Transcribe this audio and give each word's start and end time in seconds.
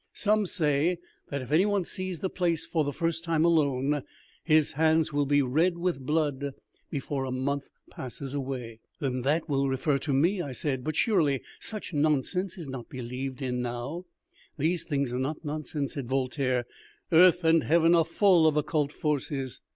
Some 0.13 0.47
say 0.47 0.97
that 1.29 1.43
if 1.43 1.51
any 1.51 1.67
one 1.67 1.83
sees 1.85 2.21
the 2.21 2.29
place 2.31 2.65
for 2.65 2.83
the 2.83 2.91
first 2.91 3.23
time 3.23 3.45
alone, 3.45 4.01
his 4.43 4.71
hands 4.71 5.13
will 5.13 5.27
be 5.27 5.43
red 5.43 5.77
with 5.77 6.03
blood 6.03 6.55
before 6.89 7.23
a 7.23 7.29
month 7.31 7.67
passes 7.91 8.33
away." 8.33 8.79
"Then 8.99 9.21
that 9.21 9.47
will 9.47 9.69
refer 9.69 9.99
to 9.99 10.11
me," 10.11 10.41
I 10.41 10.53
said. 10.53 10.83
"But 10.83 10.95
surely 10.95 11.43
such 11.59 11.93
nonsense 11.93 12.57
is 12.57 12.67
not 12.67 12.89
believed 12.89 13.43
in 13.43 13.61
now?" 13.61 14.05
"These 14.57 14.85
things 14.85 15.13
are 15.13 15.19
not 15.19 15.45
nonsense," 15.45 15.93
said 15.93 16.09
Voltaire. 16.09 16.65
"Earth 17.11 17.43
and 17.43 17.63
heaven 17.63 17.93
are 17.93 18.03
full 18.03 18.47
of 18.47 18.57
occult 18.57 18.91
forces." 18.91 19.61